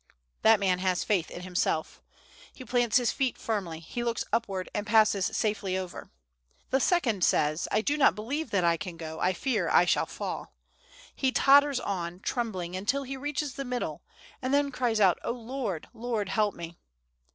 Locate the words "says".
7.23-7.67